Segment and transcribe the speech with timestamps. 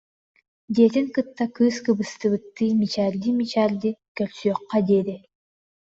[0.75, 5.17] диэтин кытта, кыыс кыбыстыбыттыы, мичээрдии-мичээрдии: «Көрсүөххэ диэри»